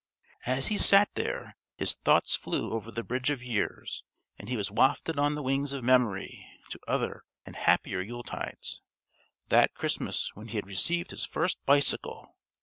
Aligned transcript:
_)As 0.51 0.69
he 0.69 0.79
sat 0.79 1.13
there, 1.13 1.55
his 1.75 1.93
thoughts 1.93 2.33
flew 2.35 2.71
over 2.73 2.89
the 2.89 3.03
bridge 3.03 3.29
of 3.29 3.43
years, 3.43 4.03
and 4.39 4.49
he 4.49 4.57
was 4.57 4.71
wafted 4.71 5.19
on 5.19 5.35
the 5.35 5.43
wings 5.43 5.73
of 5.73 5.83
memory 5.83 6.43
to 6.71 6.79
other 6.87 7.23
and 7.45 7.55
happier 7.55 8.01
Yuletides. 8.03 8.81
That 9.49 9.75
Christmas 9.75 10.31
when 10.35 10.47
he 10.47 10.55
had 10.57 10.65
received 10.65 11.11
his 11.11 11.25
first 11.25 11.63
bicycle.... 11.67 12.35